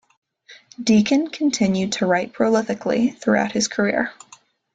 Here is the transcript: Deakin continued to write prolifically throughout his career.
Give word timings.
Deakin 0.81 1.27
continued 1.27 1.91
to 1.91 2.07
write 2.07 2.33
prolifically 2.33 3.15
throughout 3.19 3.51
his 3.51 3.67
career. 3.67 4.11